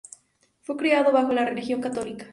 Fue 0.63 0.77
criado 0.77 1.11
bajo 1.11 1.31
la 1.31 1.45
religión 1.45 1.79
católica. 1.79 2.25